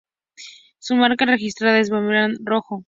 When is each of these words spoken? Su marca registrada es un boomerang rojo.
Su 0.79 0.95
marca 0.95 1.25
registrada 1.25 1.77
es 1.79 1.91
un 1.91 1.97
boomerang 1.99 2.33
rojo. 2.43 2.79